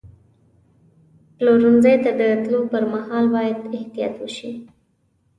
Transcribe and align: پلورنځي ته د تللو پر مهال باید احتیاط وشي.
پلورنځي 1.35 1.95
ته 2.03 2.11
د 2.19 2.21
تللو 2.43 2.61
پر 2.71 2.83
مهال 2.93 3.25
باید 3.35 3.57
احتیاط 3.77 4.15
وشي. 4.19 4.51